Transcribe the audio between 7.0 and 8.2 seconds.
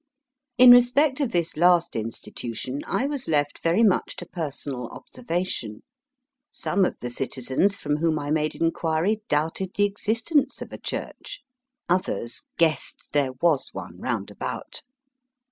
the citizens from whom